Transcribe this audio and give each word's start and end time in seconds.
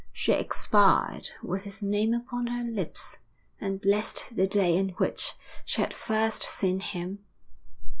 She 0.11 0.31
expired 0.31 1.29
with 1.43 1.63
his 1.63 1.83
name 1.83 2.11
upon 2.15 2.47
her 2.47 2.63
lips, 2.63 3.17
and 3.59 3.79
blessed 3.79 4.35
the 4.35 4.47
day 4.47 4.79
on 4.79 4.89
which 4.97 5.35
she 5.63 5.79
had 5.79 5.93
first 5.93 6.41
seen 6.41 6.79
him. 6.79 7.19